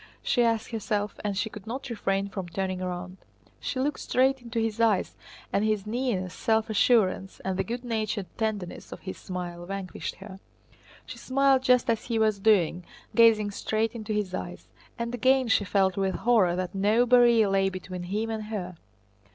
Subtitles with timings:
[0.23, 3.17] she asked herself, and she could not refrain from turning round.
[3.59, 5.15] She looked straight into his eyes,
[5.53, 10.39] and his nearness, self assurance, and the good natured tenderness of his smile vanquished her.
[11.05, 12.83] She smiled just as he was doing,
[13.13, 14.67] gazing straight into his eyes.
[14.97, 18.77] And again she felt with horror that no barrier lay between him and her.